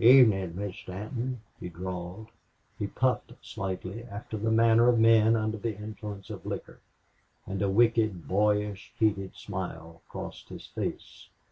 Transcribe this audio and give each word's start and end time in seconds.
"Evenin', 0.00 0.56
Miss 0.56 0.74
Stanton," 0.74 1.40
he 1.60 1.68
drawled. 1.68 2.26
He 2.80 2.88
puffed 2.88 3.32
slightly, 3.40 4.02
after 4.02 4.36
the 4.36 4.50
manner 4.50 4.88
of 4.88 4.98
men 4.98 5.36
under 5.36 5.56
the 5.56 5.76
influence 5.78 6.30
of 6.30 6.44
liquor, 6.44 6.80
and 7.46 7.62
a 7.62 7.70
wicked, 7.70 8.26
boyish, 8.26 8.92
heated 8.98 9.36
smile 9.36 10.02
crossed 10.08 10.48
his 10.48 10.66
face. 10.66 11.28